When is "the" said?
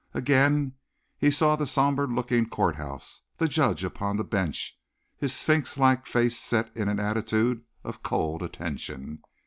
1.55-1.67, 3.37-3.47, 4.17-4.23